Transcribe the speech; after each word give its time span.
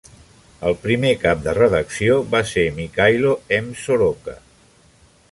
El 0.67 0.75
primer 0.85 1.11
cap 1.23 1.43
de 1.47 1.51
redacció 1.57 2.15
va 2.31 2.41
ser 2.53 2.63
Mykhailo 2.77 3.35
M. 3.59 3.77
Soroka. 3.83 4.35